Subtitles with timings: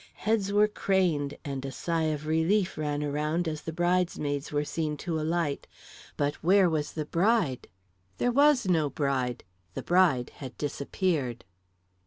[0.15, 4.97] Heads were craned and a sigh of relief ran around as the bridesmaids were seen
[5.05, 5.67] to alight.
[6.17, 7.67] But where was the bride?
[8.17, 9.43] There was no bride!
[9.75, 11.45] The bride had disappeared!